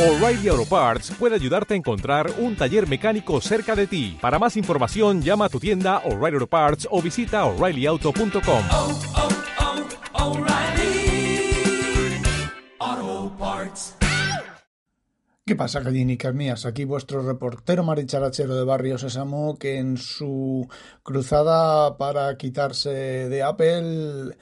[0.00, 4.16] O'Reilly Auto Parts puede ayudarte a encontrar un taller mecánico cerca de ti.
[4.18, 8.62] Para más información, llama a tu tienda O'Reilly Auto Parts o visita oreillyauto.com.
[8.72, 8.98] oh,
[12.80, 13.96] oh, Parts.
[15.44, 16.64] ¿Qué pasa, gallinicas mías?
[16.64, 20.66] Aquí vuestro reportero maricharachero de Barrio Sésamo que en su
[21.02, 24.34] cruzada para quitarse de Apple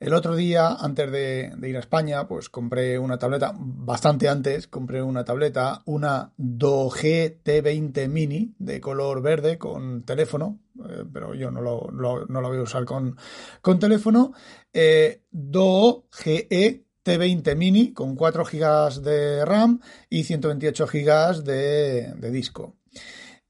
[0.00, 5.02] el otro día, antes de, ir a España, pues compré una tableta, bastante antes, compré
[5.02, 11.60] una tableta, una Doge T20 Mini de color verde con teléfono, eh, pero yo no
[11.60, 13.16] lo, lo- no lo voy a usar con,
[13.60, 14.32] con teléfono.
[14.72, 16.46] Eh, Doge
[17.04, 22.76] T20 Mini con 4 GB de RAM y 128 GB de, de disco.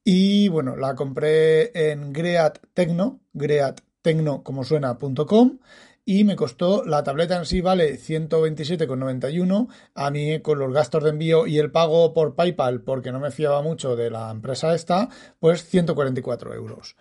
[0.03, 4.65] Y bueno, la compré en Great Tecno, greattecno como
[6.11, 11.11] y me costó, la tableta en sí vale 127,91, a mí con los gastos de
[11.11, 15.11] envío y el pago por PayPal, porque no me fiaba mucho de la empresa esta,
[15.39, 16.97] pues 144 euros.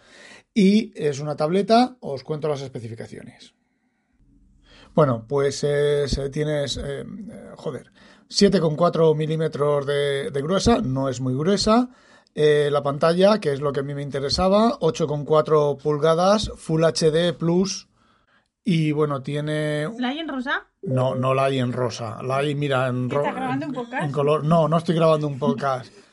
[0.53, 3.53] Y es una tableta, os cuento las especificaciones.
[4.94, 7.05] Bueno, pues es, eh, tienes, eh,
[7.55, 7.94] joder,
[8.27, 11.92] 7,4 milímetros de, de gruesa, no es muy gruesa.
[12.36, 17.31] Eh, la pantalla, que es lo que a mí me interesaba, 8,4 pulgadas, Full HD
[17.31, 17.86] Plus.
[18.69, 19.87] Y bueno, tiene.
[19.97, 20.67] ¿La hay en rosa?
[20.81, 22.21] No, no la hay en rosa.
[22.21, 24.03] La hay, mira, en, ro- ¿Estás grabando un podcast?
[24.03, 24.43] en color.
[24.43, 25.89] No, no estoy grabando un podcast.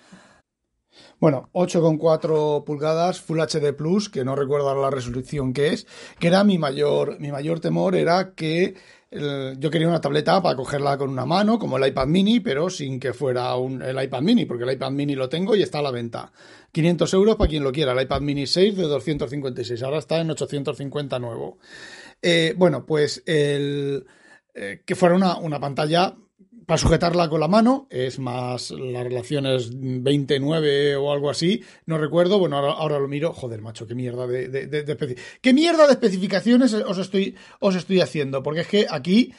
[1.19, 5.86] Bueno, 8,4 pulgadas Full HD Plus, que no recuerdo ahora la resolución que es,
[6.19, 8.74] que era mi mayor, mi mayor temor, era que
[9.11, 12.68] el- yo quería una tableta para cogerla con una mano, como el iPad mini, pero
[12.68, 15.78] sin que fuera un, el iPad mini, porque el iPad mini lo tengo y está
[15.78, 16.30] a la venta.
[16.72, 20.30] 500 euros para quien lo quiera, el iPad mini 6 de 256, ahora está en
[20.30, 21.58] 850 nuevo.
[22.27, 24.06] Eh, bueno, pues el,
[24.55, 26.17] eh, que fuera una, una pantalla
[26.67, 31.98] para sujetarla con la mano, es más, la relación es 29 o algo así, no
[31.98, 35.92] recuerdo, bueno, ahora, ahora lo miro, joder, macho, qué mierda de, de- qué mierda de
[35.92, 39.35] especificaciones os estoy, os estoy haciendo, porque es que aquí,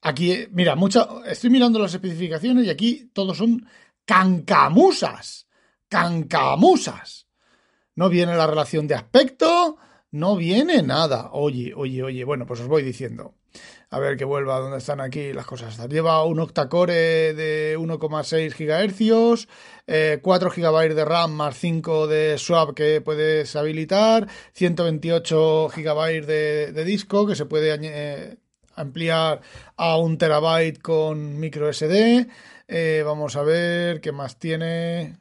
[0.00, 3.66] aquí, eh, mira, mucha, estoy mirando las especificaciones y aquí todos son
[4.06, 5.48] cancamusas,
[5.88, 7.26] cancamusas.
[7.94, 9.76] No viene la relación de aspecto,
[10.12, 11.30] no viene nada.
[11.32, 13.34] Oye, oye, oye, bueno, pues os voy diciendo.
[13.90, 15.76] A ver que vuelva donde están aquí las cosas.
[15.88, 19.48] Lleva un octacore de 1,6 GHz,
[19.86, 26.72] eh, 4 GB de RAM más 5 de swap que puedes habilitar, 128 GB de,
[26.72, 28.36] de disco que se puede eh,
[28.76, 29.42] ampliar
[29.76, 32.28] a un terabyte con micro SD.
[32.68, 35.18] Eh, vamos a ver qué más tiene.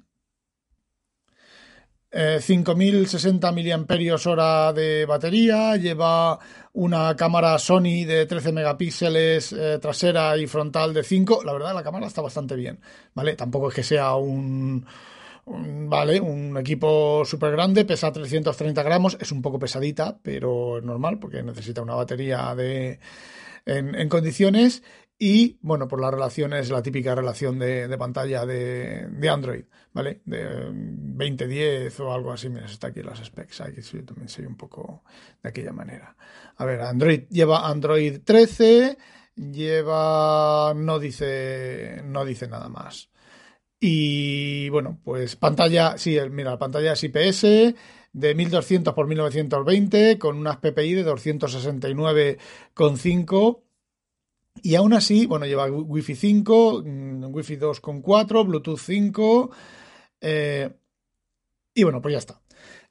[2.13, 6.38] Eh, 5060 mAh de batería, lleva
[6.73, 11.44] una cámara Sony de 13 megapíxeles eh, trasera y frontal de 5.
[11.45, 12.79] La verdad, la cámara está bastante bien,
[13.13, 13.35] ¿vale?
[13.38, 14.85] Tampoco es que sea un,
[15.45, 21.17] vale, un equipo súper grande, pesa 330 gramos, es un poco pesadita, pero es normal
[21.17, 22.99] porque necesita una batería de,
[23.66, 24.83] en condiciones.
[25.23, 30.23] Y bueno, por la relación es la típica relación de, pantalla de, Android, ¿vale?
[30.25, 32.49] De 2010 o algo así.
[32.49, 33.61] Mira, está aquí las specs.
[33.61, 35.03] Aquí yo también soy un poco
[35.43, 36.17] de aquella manera.
[36.57, 38.97] A ver, Android lleva Android 13,
[39.35, 40.73] lleva.
[40.75, 42.01] No dice.
[42.03, 43.11] No dice nada más.
[43.79, 47.75] Y bueno, pues pantalla, sí, mira, la pantalla es IPS
[48.11, 53.61] de 1200 por 1920 con unas PPI de 269,5
[54.63, 59.51] y aún así, bueno, lleva wi- Wi-Fi 5, mm, Wi-Fi 2.4, Bluetooth 5
[60.22, 60.72] eh,
[61.73, 62.41] y bueno, pues ya está.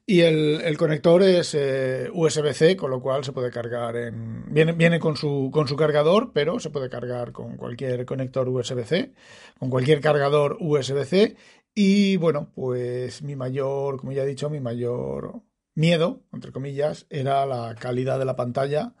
[0.05, 4.45] Y el, el conector es eh, USB-C, con lo cual se puede cargar en...
[4.53, 9.13] Viene, viene con, su, con su cargador, pero se puede cargar con cualquier conector USB-C,
[9.59, 11.37] con cualquier cargador USB-C.
[11.75, 15.41] Y bueno, pues mi mayor, como ya he dicho, mi mayor
[15.75, 18.95] miedo, entre comillas, era la calidad de la pantalla.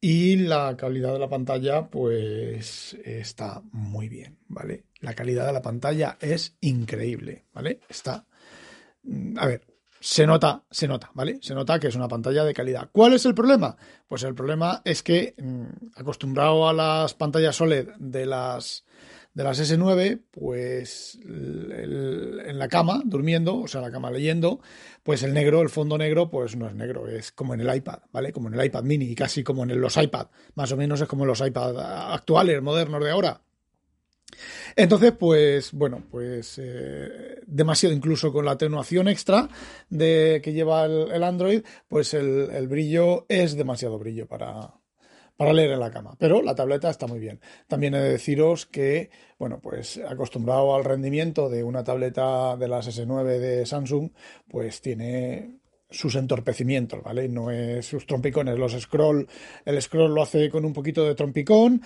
[0.00, 4.84] Y la calidad de la pantalla, pues está muy bien, ¿vale?
[5.00, 7.80] La calidad de la pantalla es increíble, ¿vale?
[7.88, 8.24] Está
[9.02, 9.66] Mm, A ver,
[10.00, 11.38] se nota, se nota, ¿vale?
[11.42, 12.88] Se nota que es una pantalla de calidad.
[12.92, 13.76] ¿Cuál es el problema?
[14.08, 15.64] Pues el problema es que, mm,
[15.96, 18.84] acostumbrado a las pantallas OLED de las,
[19.40, 24.60] de las S9, pues en la cama, durmiendo, o sea, la cama leyendo,
[25.02, 28.00] pues el negro, el fondo negro, pues no es negro, es como en el iPad,
[28.12, 28.32] ¿vale?
[28.32, 30.26] Como en el iPad mini y casi como en los iPad.
[30.56, 33.40] Más o menos es como en los iPad actuales, modernos de ahora.
[34.76, 39.48] Entonces, pues, bueno, pues eh, demasiado incluso con la atenuación extra
[39.88, 44.79] de que lleva el, Android, pues el brillo es demasiado brillo para,
[45.40, 46.14] para leer en la cama.
[46.18, 47.40] Pero la tableta está muy bien.
[47.66, 49.08] También he de deciros que,
[49.38, 54.10] bueno, pues acostumbrado al rendimiento de una tableta de las S9 de Samsung,
[54.48, 57.26] pues tiene sus entorpecimientos, ¿vale?
[57.30, 59.26] No es sus trompicones, los scroll,
[59.64, 61.80] el scroll lo hace con un poquito de trompicón,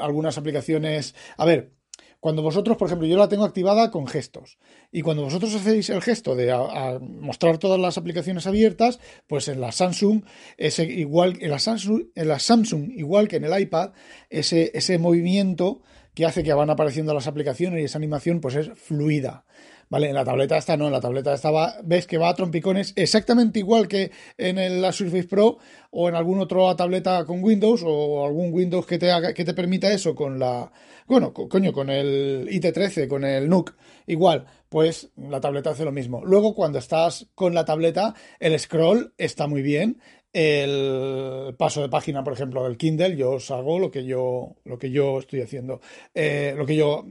[0.00, 1.74] algunas aplicaciones, a ver,
[2.22, 4.56] cuando vosotros, por ejemplo, yo la tengo activada con gestos.
[4.92, 6.56] Y cuando vosotros hacéis el gesto de
[7.00, 10.22] mostrar todas las aplicaciones abiertas, pues en la Samsung,
[10.56, 13.90] ese, igual, en la Samsung, en la Samsung, igual que en el iPad,
[14.30, 15.82] ese, ese movimiento
[16.14, 19.44] que hace que van apareciendo las aplicaciones y esa animación, pues es fluida.
[19.92, 20.08] ¿Vale?
[20.08, 21.50] En la tableta esta no, en la tableta esta
[21.84, 25.58] ves que va a trompicones exactamente igual que en el, la Surface Pro
[25.90, 29.52] o en alguna otra tableta con Windows o algún Windows que te haga, que te
[29.52, 30.72] permita eso con la,
[31.06, 33.74] bueno, coño, con el IT13, con el NUC,
[34.06, 36.24] igual, pues la tableta hace lo mismo.
[36.24, 40.00] Luego cuando estás con la tableta, el scroll está muy bien,
[40.32, 44.78] el paso de página, por ejemplo, del Kindle, yo os hago lo que yo, lo
[44.78, 45.82] que yo estoy haciendo,
[46.14, 47.04] eh, lo que yo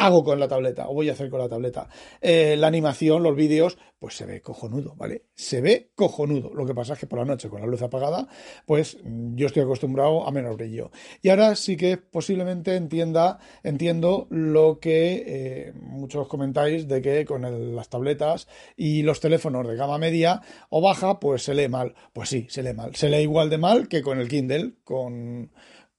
[0.00, 1.88] hago con la tableta o voy a hacer con la tableta.
[2.20, 5.26] Eh, la animación, los vídeos, pues se ve cojonudo, ¿vale?
[5.34, 6.54] Se ve cojonudo.
[6.54, 8.26] Lo que pasa es que por la noche con la luz apagada,
[8.64, 10.90] pues yo estoy acostumbrado a menos brillo.
[11.20, 17.74] Y ahora sí que posiblemente entienda, entiendo lo que eh, muchos comentáis de que con
[17.74, 21.94] las tabletas y los teléfonos de gama media o baja, pues se lee mal.
[22.14, 22.94] Pues sí, se lee mal.
[22.94, 25.50] Se lee igual de mal que con el Kindle, con,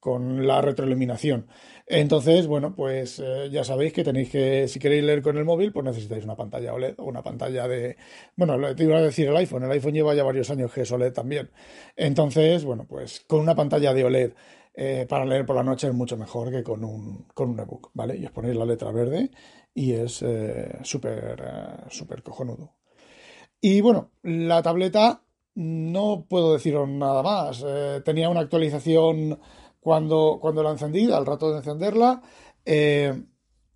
[0.01, 1.47] con la retroiluminación.
[1.85, 5.71] Entonces, bueno, pues eh, ya sabéis que tenéis que, si queréis leer con el móvil,
[5.71, 7.97] pues necesitáis una pantalla OLED o una pantalla de,
[8.35, 10.91] bueno, te iba a decir el iPhone, el iPhone lleva ya varios años que es
[10.91, 11.51] OLED también.
[11.95, 14.31] Entonces, bueno, pues con una pantalla de OLED
[14.73, 17.91] eh, para leer por la noche es mucho mejor que con un, con un ebook,
[17.93, 18.17] ¿vale?
[18.17, 19.29] Y os ponéis la letra verde
[19.75, 21.43] y es eh, súper,
[21.89, 22.73] súper cojonudo.
[23.61, 25.21] Y bueno, la tableta
[25.53, 27.63] no puedo deciros nada más.
[28.03, 29.37] tenía una actualización
[29.81, 32.21] cuando, cuando la encendí, al rato de encenderla,
[32.63, 33.21] eh,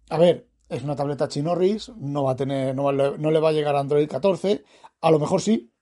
[0.10, 3.52] a ver, es una tableta Chinorris, no va a tener, no, no le va a
[3.52, 4.64] llegar Android 14,
[5.02, 5.74] a lo mejor sí,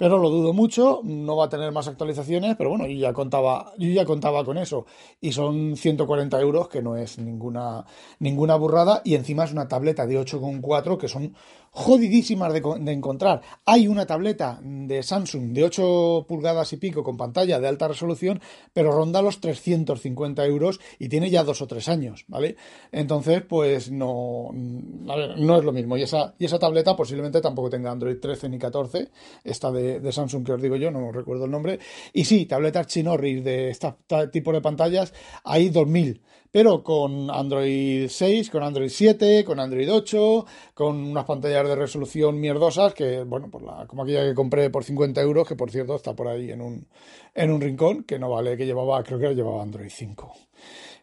[0.00, 3.74] pero lo dudo mucho, no va a tener más actualizaciones, pero bueno, yo ya contaba,
[3.76, 4.86] yo ya contaba con eso.
[5.20, 7.84] Y son 140 euros, que no es ninguna,
[8.18, 11.34] ninguna burrada, y encima es una tableta de 8,4 que son
[11.72, 13.42] jodidísimas de, encontrar.
[13.64, 18.40] Hay una tableta de Samsung de 8 pulgadas y pico con pantalla de alta resolución,
[18.72, 22.56] pero ronda los 350 euros y tiene ya dos o tres años, ¿vale?
[22.90, 25.96] Entonces, pues no, no es lo mismo.
[25.96, 29.10] Y esa, y esa tableta posiblemente tampoco tenga Android 13 ni 14,
[29.44, 31.80] esta de, de Samsung que os digo yo, no recuerdo el nombre.
[32.12, 33.92] Y sí, tabletas Chinorris de este
[34.30, 36.20] tipo de pantallas hay 2000
[36.50, 42.40] pero con Android 6, con Android 7, con Android 8, con unas pantallas de resolución
[42.40, 45.94] mierdosas que, bueno, por la, como aquella que compré por 50 euros, que por cierto
[45.94, 46.88] está por ahí en un,
[47.34, 50.32] en un rincón, que no vale, que llevaba, creo que llevaba Android 5,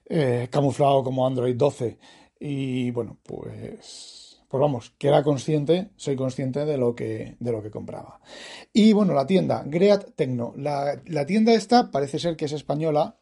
[0.09, 1.97] eh, camuflado como Android 12.
[2.39, 7.61] Y bueno, pues, pues vamos, que era consciente, soy consciente de lo que, de lo
[7.61, 8.19] que compraba.
[8.73, 10.53] Y bueno, la tienda, Great Tecno.
[10.57, 13.17] La, la tienda esta parece ser que es española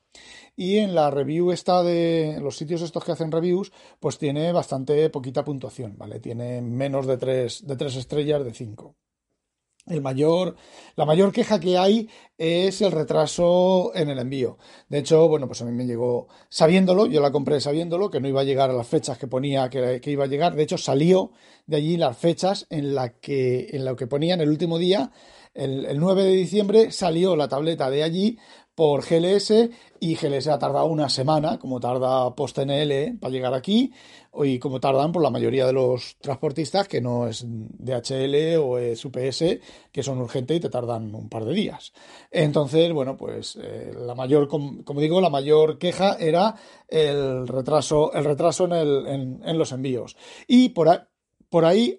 [0.55, 5.09] y en la review esta de los sitios estos que hacen reviews, pues tiene bastante
[5.09, 6.19] poquita puntuación, ¿vale?
[6.19, 8.95] Tiene menos de 3, de tres estrellas de 5.
[9.87, 10.55] El mayor,
[10.95, 12.09] la mayor queja que hay
[12.39, 14.57] es el retraso en el envío.
[14.89, 18.27] De hecho, bueno, pues a mí me llegó sabiéndolo, yo la compré sabiéndolo, que no
[18.27, 20.55] iba a llegar a las fechas que ponía que, iba a llegar.
[20.55, 21.33] De hecho, salió
[21.67, 25.11] de allí las fechas en la que, en lo que ponían el último día,
[25.53, 28.39] el, el 9 de diciembre, salió la tableta de allí
[28.75, 29.69] por GLS
[30.01, 33.91] y GLS ha tardado una semana, como tarda PostNL para llegar aquí,
[34.43, 39.03] y como tardan por la mayoría de los transportistas, que no es DHL o es
[39.05, 39.43] UPS,
[39.91, 41.93] que son urgentes y te tardan un par de días.
[42.29, 46.55] Entonces, bueno, pues eh, la mayor, como, digo, la mayor queja era
[46.89, 50.17] el retraso, el retraso en, los envíos.
[50.47, 50.99] Y por ahí,
[51.49, 51.97] por ahí,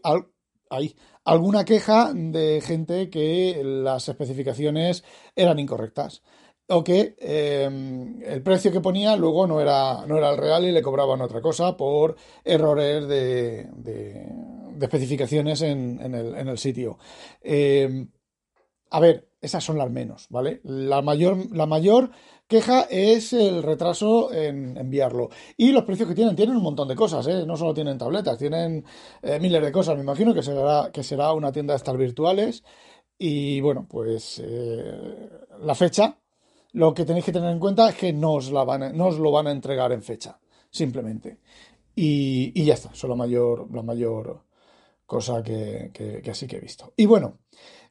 [0.68, 5.04] ahí alguna queja de gente que las especificaciones
[5.34, 6.22] eran incorrectas
[6.68, 10.72] o que em, el precio que ponía luego no era, no era el real y
[10.72, 14.28] le cobraban otra cosa por errores de, de,
[14.80, 16.98] especificaciones en, en, el, en, el, sitio.
[17.40, 18.10] Em,
[18.90, 20.60] a ver, esas son las menos, ¿vale?
[20.64, 22.10] La mayor, la mayor
[22.48, 25.30] queja es el retraso en enviarlo.
[25.56, 27.44] Y los precios que tienen, tienen un montón de cosas, ¿eh?
[27.46, 28.84] No solo tienen tabletas, tienen
[29.22, 29.96] eh, miles de cosas.
[29.96, 32.64] Me imagino que será, que será una tienda de estas virtuales.
[33.18, 35.30] Y bueno, pues eh,
[35.60, 36.18] la fecha
[36.76, 39.92] lo que tenéis que tener en cuenta es que no os, lo van a entregar
[39.92, 40.38] en fecha,
[40.70, 41.38] simplemente.
[41.94, 44.42] Y, ya está, eso es la mayor, la mayor
[45.06, 46.92] cosa que, que, así que he visto.
[46.94, 47.38] Y bueno,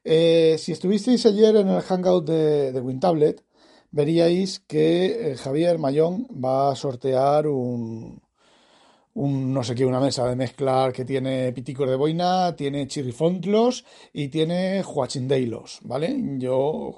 [0.04, 3.44] eh, si estuvisteis ayer en el hangout de, de WinTablet,
[3.90, 8.22] veríais que eh, Javier Mayón va a sortear un,
[9.16, 13.86] un no sé qué, una mesa de mezclar que tiene piticos de boina, tiene chirrifontlos
[14.14, 16.16] y tiene huachindeilos, ¿vale?
[16.38, 16.94] Yo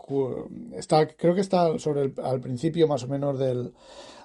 [0.75, 3.73] está, creo que está sobre al principio más o menos del,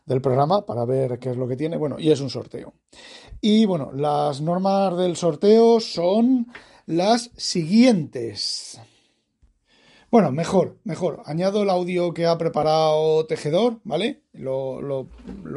[0.07, 1.77] del programa para ver qué es lo que tiene.
[1.77, 2.73] Bueno, y es un sorteo.
[3.41, 6.47] Y bueno, las normas del sorteo son
[6.87, 8.81] las siguientes.
[10.13, 11.23] Bueno, mejor, mejor.
[11.25, 14.25] Añado el audio que ha preparado Tejedor, ¿vale?
[14.35, 15.09] Lo, lo,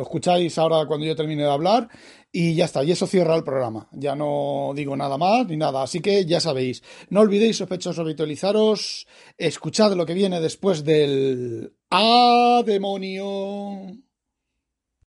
[0.01, 1.89] escucháis ahora cuando yo termine de hablar
[2.31, 2.81] y ya está.
[2.81, 3.89] Y eso cierra el programa.
[3.91, 5.83] Ya no digo nada más ni nada.
[5.83, 6.83] Así que ya sabéis.
[7.09, 9.07] No olvidéis, sospechosos, habitualizaros.
[9.37, 11.73] Escuchad lo que viene después del...
[11.91, 13.91] ¡Ah, demonio!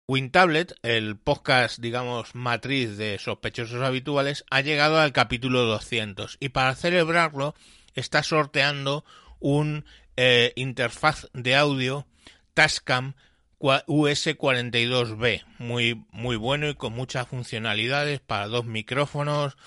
[0.07, 6.75] WinTablet, el podcast, digamos, matriz de sospechosos habituales, ha llegado al capítulo 200 y para
[6.75, 7.55] celebrarlo
[7.95, 9.03] está sorteando
[9.39, 9.85] un
[10.17, 12.05] eh, interfaz de audio
[12.53, 13.13] Tascam
[13.59, 19.57] US42B, muy, muy bueno y con muchas funcionalidades para dos micrófonos,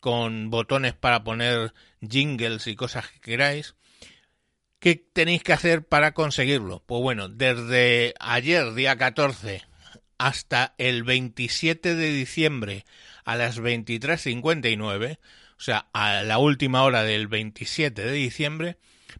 [0.00, 1.72] con botones para poner
[2.06, 3.74] jingles y cosas que queráis.
[4.78, 6.84] ¿Qué tenéis que hacer para conseguirlo?
[6.86, 9.62] Pues bueno, desde ayer, día 14,
[10.18, 12.84] hasta el 27 de diciembre
[13.24, 18.78] a las 23.59, o sea, a la última hora del 27 de diciembre,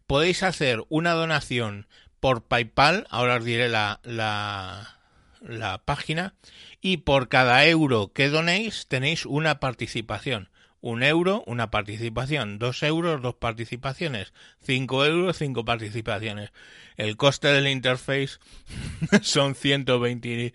[0.08, 1.86] podéis hacer una donación
[2.18, 6.34] por PayPal, ahora os diré la, la, página,
[6.80, 10.48] y por cada euro que donéis tenéis una participación.
[10.80, 12.58] Un euro, una participación.
[12.58, 14.32] Dos euros, dos participaciones.
[14.62, 16.52] Cinco euros, cinco participaciones.
[16.96, 18.38] El coste del interface
[19.22, 20.54] son 120,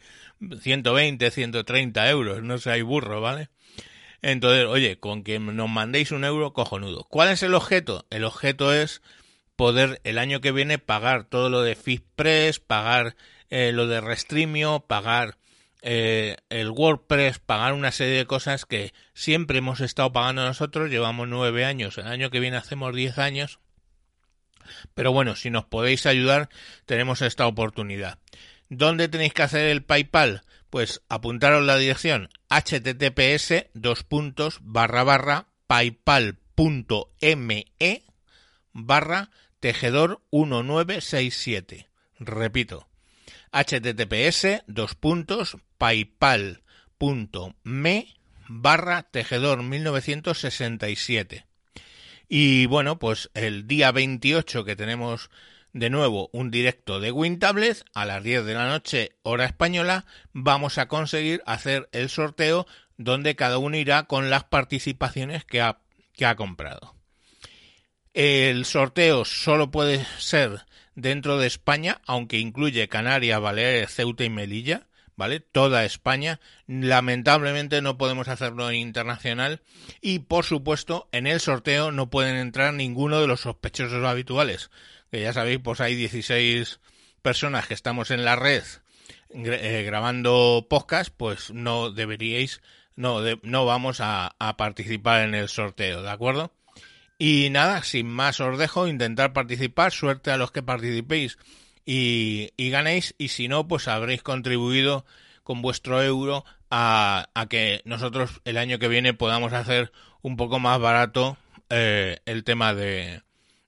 [0.61, 2.41] 120, 130 euros.
[2.41, 3.49] No seáis burro, ¿vale?
[4.21, 7.03] Entonces, oye, con que nos mandéis un euro, cojonudo.
[7.03, 8.05] ¿Cuál es el objeto?
[8.09, 9.01] El objeto es
[9.55, 13.15] poder el año que viene pagar todo lo de FitPress, pagar
[13.49, 15.37] eh, lo de Restreamio, pagar
[15.81, 21.27] eh, el WordPress, pagar una serie de cosas que siempre hemos estado pagando nosotros, llevamos
[21.27, 23.59] nueve años, el año que viene hacemos diez años,
[24.93, 26.49] pero bueno, si nos podéis ayudar,
[26.85, 28.19] tenemos esta oportunidad.
[28.69, 30.43] ¿Dónde tenéis que hacer el PayPal?
[30.69, 37.65] Pues apuntaros la dirección https dos puntos barra barra paypal.me
[38.71, 39.29] barra
[39.63, 41.87] tejedor 1967.
[42.19, 42.89] Repito,
[43.53, 46.57] https dos puntos paypal.me
[48.49, 51.45] barra tejedor 1967.
[52.27, 55.29] Y bueno, pues el día 28 que tenemos
[55.71, 60.77] de nuevo un directo de WinTablet a las 10 de la noche hora española, vamos
[60.77, 62.67] a conseguir hacer el sorteo
[62.97, 65.79] donde cada uno irá con las participaciones que ha,
[66.11, 66.97] que ha comprado.
[68.13, 74.85] El sorteo solo puede ser dentro de España, aunque incluye Canarias, Baleares, Ceuta y Melilla,
[75.15, 75.39] ¿vale?
[75.39, 76.39] Toda España.
[76.67, 79.61] Lamentablemente no podemos hacerlo internacional
[79.99, 84.69] y, por supuesto, en el sorteo no pueden entrar ninguno de los sospechosos habituales.
[85.11, 86.79] Que ya sabéis, pues hay 16
[87.23, 88.63] personas que estamos en la red
[89.29, 92.61] eh, grabando podcast, pues no deberíais,
[92.95, 96.53] no, no vamos a participar en el sorteo, ¿de acuerdo?
[97.25, 101.37] Y nada, sin más os dejo intentar participar, suerte a los que participéis
[101.85, 105.05] y, ganéis, y si no, pues habréis contribuido
[105.41, 110.59] con vuestro euro a, a, que nosotros el año que viene podamos hacer un poco
[110.59, 111.37] más barato
[111.69, 113.21] eh, el tema de,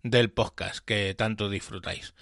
[0.04, 2.14] del podcast que tanto disfrutáis.